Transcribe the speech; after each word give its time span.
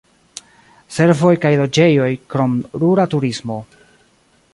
Servoj 0.95 1.33
kaj 1.43 1.51
loĝejoj, 1.59 2.09
krom 2.37 2.57
rura 2.85 3.05
turismo. 3.13 3.59